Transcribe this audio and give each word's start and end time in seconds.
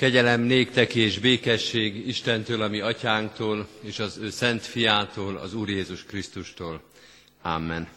Kegyelem 0.00 0.40
néktek 0.40 0.94
és 0.94 1.18
békesség 1.18 2.06
Istentől, 2.06 2.62
ami 2.62 2.80
atyánktól, 2.80 3.68
és 3.80 3.98
az 3.98 4.16
ő 4.16 4.30
szent 4.30 4.62
fiától, 4.62 5.36
az 5.36 5.54
Úr 5.54 5.68
Jézus 5.68 6.04
Krisztustól. 6.04 6.82
Amen. 7.42 7.88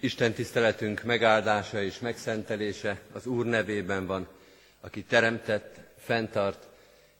Isten 0.00 0.32
tiszteletünk 0.32 1.02
megáldása 1.02 1.82
és 1.82 1.98
megszentelése 1.98 3.00
az 3.12 3.26
Úr 3.26 3.46
nevében 3.46 4.06
van, 4.06 4.28
aki 4.80 5.02
teremtett, 5.02 5.78
fenntart 5.98 6.68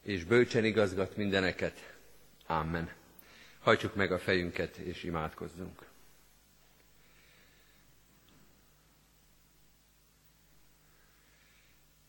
és 0.03 0.25
bölcsen 0.25 0.65
igazgat 0.65 1.17
mindeneket. 1.17 1.95
Amen. 2.47 2.91
Hajtsuk 3.61 3.95
meg 3.95 4.13
a 4.13 4.19
fejünket 4.19 4.77
és 4.77 5.03
imádkozzunk. 5.03 5.92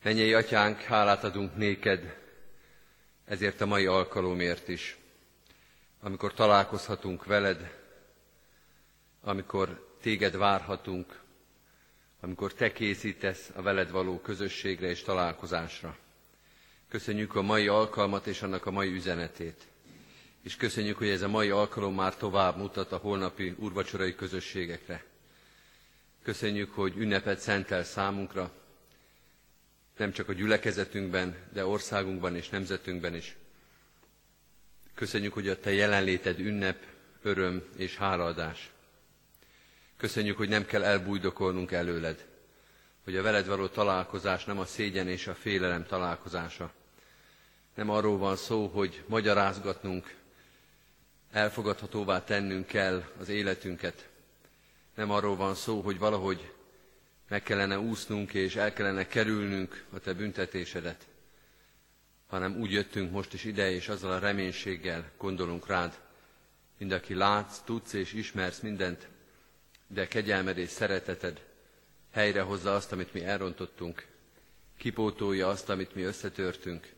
Mennyei 0.04 0.34
atyánk, 0.34 0.82
hálát 0.82 1.24
adunk 1.24 1.56
néked 1.56 2.18
ezért 3.25 3.61
a 3.61 3.66
mai 3.66 3.86
alkalomért 3.86 4.68
is, 4.68 4.98
amikor 6.02 6.34
találkozhatunk 6.34 7.25
veled, 7.25 7.80
amikor 9.21 9.96
téged 10.02 10.36
várhatunk, 10.36 11.20
amikor 12.20 12.54
te 12.54 12.71
készítesz 12.71 13.52
a 13.56 13.61
veled 13.61 13.92
való 13.92 14.20
közösségre 14.20 14.88
és 14.89 15.02
találkozásra. 15.02 15.97
Köszönjük 16.89 17.36
a 17.36 17.42
mai 17.42 17.68
alkalmat 17.68 18.28
és 18.28 18.42
annak 18.42 18.66
a 18.66 18.72
mai 18.72 18.94
üzenetét. 18.94 19.68
És 20.42 20.56
köszönjük, 20.56 20.97
hogy 20.97 21.10
ez 21.10 21.22
a 21.22 21.28
mai 21.28 21.50
alkalom 21.50 21.96
már 21.96 22.16
tovább 22.16 22.58
mutat 22.58 22.92
a 22.92 22.97
holnapi 22.97 23.56
urvacsorai 23.58 24.16
közösségekre. 24.16 25.04
Köszönjük, 26.24 26.72
hogy 26.74 26.97
ünnepet 26.97 27.39
szentel 27.39 27.83
számunkra, 27.83 28.52
nem 29.97 30.11
csak 30.11 30.29
a 30.29 30.33
gyülekezetünkben, 30.33 31.36
de 31.54 31.65
országunkban 31.65 32.36
és 32.36 32.49
nemzetünkben 32.49 33.16
is. 33.16 33.36
Köszönjük, 34.95 35.33
hogy 35.33 35.49
a 35.49 35.59
Te 35.59 35.73
jelenléted 35.73 36.39
ünnep, 36.39 36.83
öröm 37.22 37.63
és 37.77 37.97
hálaadás. 37.97 38.71
Köszönjük, 39.97 40.38
hogy 40.38 40.49
nem 40.49 40.66
kell 40.66 40.83
elbújdokolnunk 40.83 41.71
előled, 41.71 42.25
hogy 43.03 43.17
a 43.17 43.21
veled 43.21 43.47
való 43.47 43.67
találkozás 43.67 44.45
nem 44.45 44.59
a 44.59 44.66
szégyen 44.66 45.08
és 45.08 45.27
a 45.27 45.36
félelem 45.36 45.86
találkozása. 45.86 46.73
Nem 47.75 47.89
arról 47.89 48.17
van 48.17 48.36
szó, 48.36 48.67
hogy 48.67 49.03
magyarázgatnunk, 49.08 50.16
elfogadhatóvá 51.31 52.23
tennünk 52.23 52.66
kell 52.67 53.03
az 53.19 53.30
életünket. 53.30 54.09
Nem 54.95 55.11
arról 55.11 55.36
van 55.36 55.55
szó, 55.55 55.81
hogy 55.81 55.97
valahogy 55.97 56.52
meg 57.34 57.44
kellene 57.44 57.80
úsznunk 57.80 58.34
és 58.34 58.56
el 58.56 58.73
kellene 58.73 59.08
kerülnünk 59.08 59.86
a 59.94 60.00
te 60.00 60.14
büntetésedet, 60.14 61.08
hanem 62.28 62.59
úgy 62.59 62.72
jöttünk 62.72 63.12
most 63.12 63.34
is 63.34 63.44
ide, 63.44 63.72
és 63.72 63.88
azzal 63.88 64.12
a 64.12 64.20
reménységgel 64.20 65.12
gondolunk 65.17 65.67
rád, 65.67 66.00
mind 66.78 66.92
aki 66.92 67.14
látsz, 67.14 67.59
tudsz 67.64 67.94
és 67.94 68.14
ismersz 68.14 68.59
mindent, 68.59 69.08
de 69.88 70.08
kegyelmed 70.08 70.58
és 70.58 70.70
szereteted 70.70 71.42
helyrehozza 72.11 72.76
azt, 72.76 72.92
amit 72.92 73.14
mi 73.14 73.23
elrontottunk, 73.23 74.06
kipótolja 74.78 75.48
azt, 75.48 75.70
amit 75.70 75.95
mi 75.95 76.02
összetörtünk, 76.02 76.94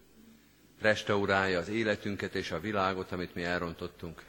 restaurálja 0.80 1.60
az 1.60 1.70
életünket 1.70 2.36
és 2.36 2.52
a 2.52 2.60
világot, 2.60 3.12
amit 3.12 3.36
mi 3.36 3.44
elrontottunk. 3.44 4.24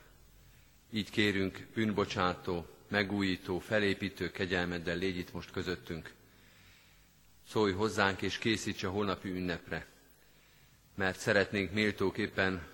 Így 0.91 1.11
kérünk 1.11 1.67
bűnbocsátó, 1.75 2.75
megújító, 2.89 3.59
felépítő 3.59 4.31
kegyelmeddel 4.31 4.97
légy 4.97 5.17
itt 5.17 5.33
most 5.33 5.51
közöttünk. 5.51 6.12
Szólj 7.48 7.73
hozzánk 7.73 8.23
és 8.23 8.39
készíts 8.39 8.83
a 8.83 8.91
holnapi 8.91 9.28
ünnepre, 9.31 9.87
mert 10.95 11.19
szeretnénk 11.19 11.73
méltóképpen 11.73 12.67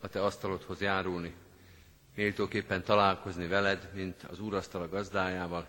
a 0.00 0.08
Te 0.08 0.24
asztalodhoz 0.24 0.80
járulni, 0.80 1.34
méltóképpen 2.14 2.82
találkozni 2.84 3.46
veled, 3.46 3.90
mint 3.94 4.22
az 4.22 4.40
úrasztal 4.40 4.82
a 4.82 4.88
gazdájával. 4.88 5.68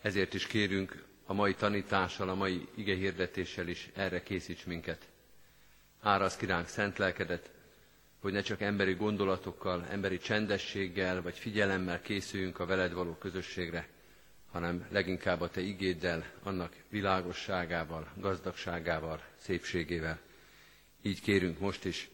Ezért 0.00 0.34
is 0.34 0.46
kérünk 0.46 1.04
a 1.26 1.32
mai 1.32 1.54
tanítással, 1.54 2.28
a 2.28 2.34
mai 2.34 2.68
igehirdetéssel 2.74 3.68
is 3.68 3.90
erre 3.94 4.22
készíts 4.22 4.64
minket. 4.66 5.08
Árasz 6.00 6.36
kiránk 6.36 6.66
szent 6.68 6.98
lelkedet, 6.98 7.50
hogy 8.22 8.32
ne 8.32 8.40
csak 8.40 8.60
emberi 8.60 8.94
gondolatokkal, 8.94 9.86
emberi 9.90 10.18
csendességgel 10.18 11.22
vagy 11.22 11.38
figyelemmel 11.38 12.00
készüljünk 12.00 12.58
a 12.58 12.66
veled 12.66 12.92
való 12.92 13.12
közösségre, 13.14 13.88
hanem 14.50 14.86
leginkább 14.90 15.40
a 15.40 15.50
Te 15.50 15.60
igéddel, 15.60 16.24
annak 16.42 16.72
világosságával, 16.88 18.08
gazdagságával, 18.16 19.22
szépségével. 19.36 20.18
Így 21.02 21.20
kérünk 21.20 21.58
most 21.58 21.84
is, 21.84 22.08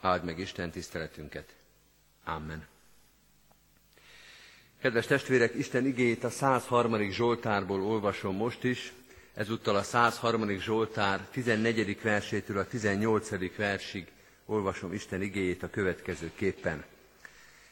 áld 0.00 0.24
meg 0.24 0.38
Isten 0.38 0.70
tiszteletünket. 0.70 1.54
Amen. 2.24 2.66
Kedves 4.80 5.06
testvérek, 5.06 5.54
Isten 5.54 5.86
igéjét 5.86 6.24
a 6.24 6.30
103. 6.30 7.10
Zsoltárból 7.10 7.82
olvasom 7.82 8.36
most 8.36 8.64
is, 8.64 8.92
ezúttal 9.34 9.76
a 9.76 9.82
103. 9.82 10.48
Zsoltár 10.58 11.28
14. 11.30 12.02
versétől 12.02 12.58
a 12.58 12.66
18. 12.66 13.56
versig 13.56 14.06
olvasom 14.46 14.92
Isten 14.92 15.22
igéjét 15.22 15.62
a 15.62 15.70
következő 15.70 16.30
képpen. 16.34 16.84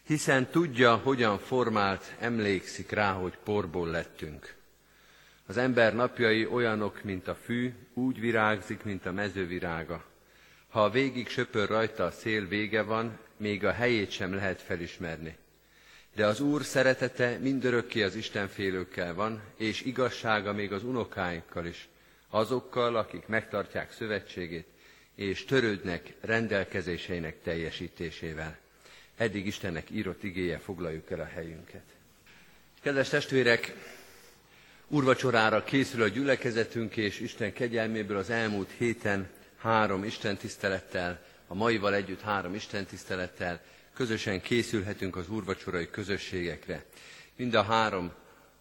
Hiszen 0.06 0.46
tudja, 0.46 0.96
hogyan 0.96 1.38
formált, 1.38 2.14
emlékszik 2.18 2.90
rá, 2.90 3.12
hogy 3.12 3.38
porból 3.44 3.88
lettünk. 3.88 4.54
Az 5.46 5.56
ember 5.56 5.94
napjai 5.94 6.46
olyanok, 6.46 7.02
mint 7.02 7.28
a 7.28 7.34
fű, 7.34 7.72
úgy 7.94 8.20
virágzik, 8.20 8.82
mint 8.82 9.06
a 9.06 9.12
mezővirága. 9.12 10.04
Ha 10.68 10.84
a 10.84 10.90
végig 10.90 11.28
söpör 11.28 11.68
rajta 11.68 12.04
a 12.04 12.10
szél, 12.10 12.46
vége 12.46 12.82
van, 12.82 13.18
még 13.36 13.64
a 13.64 13.72
helyét 13.72 14.10
sem 14.10 14.34
lehet 14.34 14.60
felismerni. 14.60 15.36
De 16.14 16.26
az 16.26 16.40
Úr 16.40 16.64
szeretete 16.64 17.38
mindörökké 17.38 18.02
az 18.02 18.14
Istenfélőkkel 18.14 19.14
van, 19.14 19.42
és 19.56 19.82
igazsága 19.82 20.52
még 20.52 20.72
az 20.72 20.84
unokáinkkal 20.84 21.66
is, 21.66 21.88
azokkal, 22.28 22.96
akik 22.96 23.26
megtartják 23.26 23.92
szövetségét, 23.92 24.66
és 25.20 25.44
törődnek 25.44 26.12
rendelkezéseinek 26.20 27.42
teljesítésével. 27.42 28.58
Eddig 29.16 29.46
Istennek 29.46 29.90
írott 29.90 30.22
igéje, 30.22 30.58
foglaljuk 30.58 31.10
el 31.10 31.20
a 31.20 31.24
helyünket. 31.24 31.82
Kedves 32.82 33.08
testvérek, 33.08 33.74
urvacsorára 34.86 35.64
készül 35.64 36.02
a 36.02 36.08
gyülekezetünk, 36.08 36.96
és 36.96 37.20
Isten 37.20 37.52
kegyelméből 37.52 38.16
az 38.16 38.30
elmúlt 38.30 38.70
héten 38.78 39.28
három 39.56 40.04
Isten 40.04 40.36
tisztelettel, 40.36 41.24
a 41.46 41.54
maival 41.54 41.94
együtt 41.94 42.20
három 42.20 42.54
Isten 42.54 42.84
tisztelettel 42.86 43.62
közösen 43.94 44.40
készülhetünk 44.40 45.16
az 45.16 45.28
úrvacsorai 45.28 45.90
közösségekre. 45.90 46.84
Mind 47.36 47.54
a 47.54 47.62
három 47.62 48.12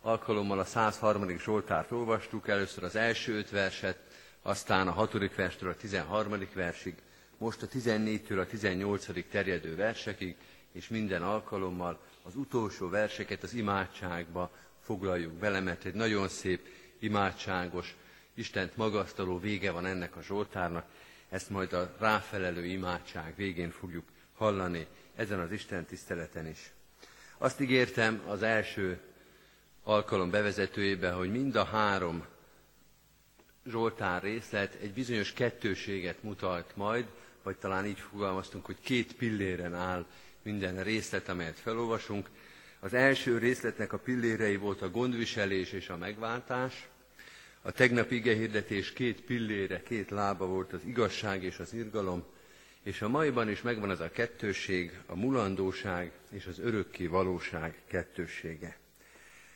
alkalommal 0.02 0.60
a 0.60 0.66
103. 0.66 1.38
Zsoltárt 1.38 1.92
olvastuk, 1.92 2.48
először 2.48 2.84
az 2.84 2.96
első 2.96 3.38
öt 3.38 3.50
verset, 3.50 3.98
aztán 4.42 4.88
a 4.88 4.92
hatodik 4.92 5.36
verstől 5.36 5.70
a 5.70 5.76
tizenharmadik 5.76 6.54
versig, 6.54 6.96
most 7.38 7.62
a 7.62 7.68
14-től 7.68 8.40
a 8.40 8.46
18. 8.46 9.30
terjedő 9.30 9.76
versekig, 9.76 10.36
és 10.72 10.88
minden 10.88 11.22
alkalommal 11.24 12.00
az 12.24 12.36
utolsó 12.36 12.90
verseket 12.90 13.44
az 13.44 13.54
imádságba 13.54 14.52
foglaljuk 14.82 15.34
bele, 15.34 15.60
mert 15.60 15.86
egy 15.86 15.94
nagyon 15.94 16.28
szép, 16.28 16.68
imádságos, 17.00 17.96
Istent 18.34 18.76
magasztaló 18.78 19.40
vége 19.40 19.72
van 19.72 19.86
ennek 19.86 20.16
a 20.16 20.22
Zsoltárnak. 20.22 20.86
Ezt 21.30 21.50
majd 21.50 21.74
a 21.74 21.96
ráfelelő 22.00 22.66
imádság 22.66 23.34
végén 23.36 23.72
fogjuk 23.72 24.04
hallani 24.36 24.88
ezen 25.16 25.40
az 25.40 25.52
Isten 25.52 25.86
tiszteleten 25.86 26.48
is. 26.48 26.72
Azt 27.38 27.60
ígértem 27.60 28.22
az 28.28 28.44
első 28.44 29.00
alkalom 29.84 30.30
bevezetőjében, 30.30 31.16
hogy 31.16 31.32
mind 31.32 31.56
a 31.56 31.64
három 31.64 32.26
Zsoltár 33.70 34.22
részlet 34.24 34.74
egy 34.82 34.94
bizonyos 34.94 35.34
kettőséget 35.34 36.24
mutat 36.24 36.76
majd, 36.76 37.06
vagy 37.44 37.58
talán 37.58 37.86
így 37.86 38.00
fogalmaztunk, 38.00 38.66
hogy 38.66 38.78
két 38.82 39.16
pilléren 39.16 39.76
áll 39.76 40.06
minden 40.42 40.84
részlet, 40.84 41.30
amelyet 41.30 41.60
felolvasunk. 41.60 42.30
Az 42.80 42.94
első 42.94 43.38
részletnek 43.38 43.94
a 43.94 43.98
pillérei 43.98 44.56
volt 44.56 44.82
a 44.82 44.90
gondviselés 44.92 45.72
és 45.72 45.90
a 45.90 45.98
megváltás. 45.98 46.88
A 47.62 47.72
tegnap 47.72 48.12
igehirdetés 48.12 48.94
két 48.94 49.22
pillére, 49.22 49.84
két 49.84 50.10
lába 50.10 50.46
volt 50.46 50.74
az 50.74 50.82
igazság 50.86 51.44
és 51.44 51.60
az 51.60 51.74
irgalom, 51.74 52.24
és 52.84 53.02
a 53.02 53.08
maiban 53.10 53.50
is 53.50 53.62
megvan 53.62 53.90
az 53.90 54.00
a 54.00 54.12
kettősség, 54.12 55.00
a 55.06 55.16
mulandóság 55.16 56.12
és 56.30 56.46
az 56.46 56.60
örökké 56.60 57.06
valóság 57.08 57.82
kettőssége. 57.88 58.78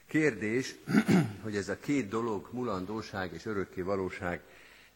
Kérdés, 0.08 0.76
hogy 1.44 1.56
ez 1.56 1.70
a 1.70 1.80
két 1.80 2.08
dolog, 2.08 2.48
mulandóság 2.52 3.34
és 3.34 3.46
örökké 3.46 3.82
valóság 3.82 4.42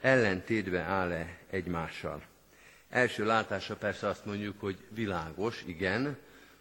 ellentétbe 0.01 0.79
áll-e 0.79 1.37
egymással. 1.49 2.21
Első 2.89 3.25
látásra 3.25 3.75
persze 3.75 4.07
azt 4.07 4.25
mondjuk, 4.25 4.59
hogy 4.59 4.77
világos, 4.89 5.63
igen, 5.65 6.17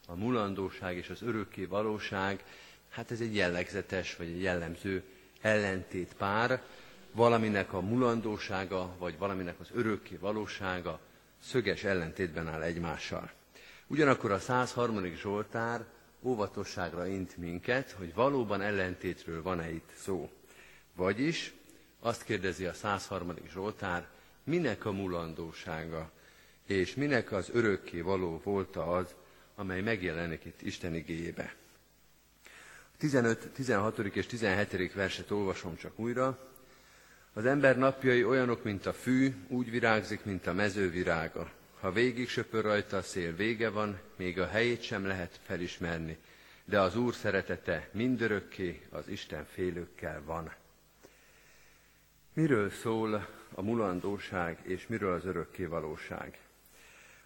a 0.06 0.14
mulandóság 0.14 0.96
és 0.96 1.08
az 1.10 1.22
örökké 1.22 1.64
valóság, 1.64 2.44
hát 2.90 3.10
ez 3.10 3.20
egy 3.20 3.34
jellegzetes 3.34 4.16
vagy 4.16 4.26
egy 4.26 4.42
jellemző 4.42 5.02
ellentét 5.40 6.14
pár, 6.18 6.62
valaminek 7.12 7.72
a 7.72 7.80
mulandósága, 7.80 8.94
vagy 8.98 9.18
valaminek 9.18 9.60
az 9.60 9.68
örökké 9.74 10.16
valósága 10.16 11.00
szöges 11.42 11.84
ellentétben 11.84 12.48
áll 12.48 12.62
egymással. 12.62 13.30
Ugyanakkor 13.86 14.30
a 14.30 14.38
103. 14.38 15.04
Zsoltár 15.14 15.84
óvatosságra 16.26 17.06
int 17.06 17.36
minket, 17.36 17.90
hogy 17.90 18.14
valóban 18.14 18.60
ellentétről 18.60 19.42
van-e 19.42 19.70
itt 19.70 19.90
szó. 19.96 20.30
Vagyis 20.94 21.52
azt 22.00 22.24
kérdezi 22.24 22.64
a 22.64 22.72
103. 22.72 23.34
Zsoltár, 23.52 24.06
minek 24.44 24.84
a 24.84 24.92
mulandósága, 24.92 26.10
és 26.66 26.94
minek 26.94 27.32
az 27.32 27.48
örökké 27.52 28.00
való 28.00 28.40
volta 28.44 28.92
az, 28.92 29.14
amely 29.54 29.80
megjelenik 29.80 30.44
itt 30.44 30.62
Isten 30.62 30.94
igéjébe. 30.94 31.54
15, 32.98 33.48
16. 33.48 33.98
és 33.98 34.26
17. 34.26 34.92
verset 34.92 35.30
olvasom 35.30 35.76
csak 35.76 35.98
újra. 35.98 36.38
Az 37.32 37.46
ember 37.46 37.78
napjai 37.78 38.24
olyanok, 38.24 38.64
mint 38.64 38.86
a 38.86 38.92
fű, 38.92 39.34
úgy 39.48 39.70
virágzik, 39.70 40.24
mint 40.24 40.46
a 40.46 40.52
mező 40.52 40.90
virága. 40.90 41.50
Ha 41.80 41.92
végig 41.92 42.28
söpör 42.28 42.64
rajta 42.64 42.96
a 42.96 43.02
szél, 43.02 43.34
vége 43.34 43.68
van, 43.70 44.00
még 44.16 44.38
a 44.40 44.46
helyét 44.46 44.82
sem 44.82 45.06
lehet 45.06 45.40
felismerni, 45.42 46.18
de 46.64 46.80
az 46.80 46.96
Úr 46.96 47.14
szeretete 47.14 47.88
mindörökké 47.92 48.82
az 48.90 49.08
Isten 49.08 49.46
félőkkel 49.46 50.22
van. 50.24 50.52
Miről 52.32 52.70
szól 52.70 53.28
a 53.54 53.62
mulandóság, 53.62 54.58
és 54.62 54.86
miről 54.86 55.14
az 55.14 55.24
örökké 55.24 55.64
valóság? 55.64 56.38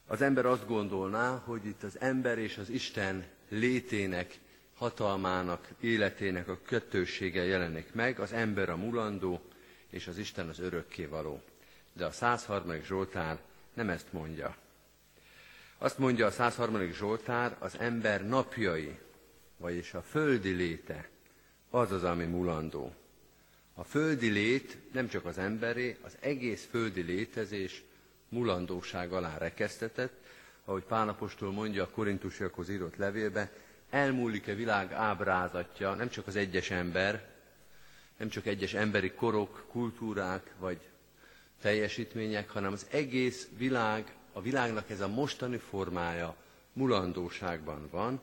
Az 0.06 0.20
ember 0.20 0.46
azt 0.46 0.66
gondolná, 0.66 1.42
hogy 1.44 1.66
itt 1.66 1.82
az 1.82 2.00
ember 2.00 2.38
és 2.38 2.58
az 2.58 2.68
Isten 2.68 3.24
létének, 3.48 4.38
hatalmának, 4.74 5.68
életének 5.80 6.48
a 6.48 6.58
kötősége 6.62 7.44
jelenik 7.44 7.92
meg, 7.92 8.20
az 8.20 8.32
ember 8.32 8.68
a 8.68 8.76
mulandó, 8.76 9.40
és 9.90 10.06
az 10.06 10.18
Isten 10.18 10.48
az 10.48 10.58
örökké 10.58 11.04
való. 11.04 11.42
De 11.92 12.04
a 12.04 12.10
103. 12.10 12.82
Zsoltár 12.82 13.38
nem 13.74 13.88
ezt 13.88 14.12
mondja. 14.12 14.56
Azt 15.78 15.98
mondja 15.98 16.26
a 16.26 16.30
103. 16.30 16.92
Zsoltár, 16.92 17.56
az 17.58 17.78
ember 17.78 18.26
napjai, 18.26 18.98
vagyis 19.56 19.94
a 19.94 20.02
földi 20.02 20.50
léte, 20.50 21.08
az 21.70 21.92
az, 21.92 22.04
ami 22.04 22.24
mulandó. 22.24 22.94
A 23.74 23.84
földi 23.84 24.28
lét 24.28 24.78
nem 24.92 25.08
csak 25.08 25.24
az 25.24 25.38
emberé, 25.38 25.96
az 26.02 26.16
egész 26.20 26.66
földi 26.70 27.00
létezés 27.00 27.82
mulandóság 28.28 29.12
alá 29.12 29.38
rekesztetett, 29.38 30.24
ahogy 30.64 30.82
Pálapostól 30.82 31.52
mondja 31.52 31.82
a 31.82 31.90
korintusiakhoz 31.90 32.68
írott 32.68 32.96
levélbe, 32.96 33.52
elmúlik-e 33.90 34.54
világ 34.54 34.92
ábrázatja, 34.92 35.94
nem 35.94 36.08
csak 36.08 36.26
az 36.26 36.36
egyes 36.36 36.70
ember, 36.70 37.28
nem 38.16 38.28
csak 38.28 38.46
egyes 38.46 38.74
emberi 38.74 39.10
korok, 39.10 39.64
kultúrák 39.68 40.52
vagy 40.58 40.80
teljesítmények, 41.60 42.50
hanem 42.50 42.72
az 42.72 42.86
egész 42.90 43.48
világ, 43.56 44.14
a 44.32 44.40
világnak 44.42 44.90
ez 44.90 45.00
a 45.00 45.08
mostani 45.08 45.56
formája 45.56 46.36
mulandóságban 46.72 47.88
van, 47.90 48.20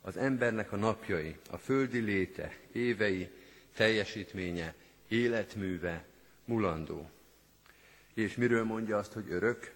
az 0.00 0.16
embernek 0.16 0.72
a 0.72 0.76
napjai, 0.76 1.36
a 1.50 1.56
földi 1.56 1.98
léte, 1.98 2.56
évei, 2.72 3.30
teljesítménye, 3.74 4.74
életműve 5.08 6.04
mulandó. 6.44 7.10
És 8.14 8.34
miről 8.34 8.64
mondja 8.64 8.96
azt, 8.96 9.12
hogy 9.12 9.30
örök? 9.30 9.74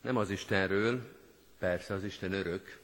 Nem 0.00 0.16
az 0.16 0.30
Istenről, 0.30 1.16
persze 1.58 1.94
az 1.94 2.04
Isten 2.04 2.32
örök, 2.32 2.80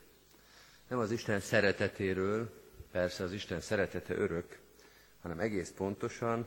nem 0.89 0.99
az 0.99 1.11
Isten 1.11 1.41
szeretetéről, 1.41 2.61
persze 2.91 3.25
az 3.25 3.33
Isten 3.33 3.61
szeretete 3.61 4.15
örök, 4.15 4.59
hanem 5.21 5.39
egész 5.39 5.73
pontosan 5.77 6.47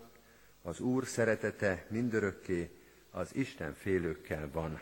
az 0.66 0.80
Úr 0.80 1.06
szeretete 1.06 1.86
mindörökké 1.90 2.70
az 3.12 3.36
Isten 3.36 3.74
félőkkel 3.74 4.50
van. 4.52 4.82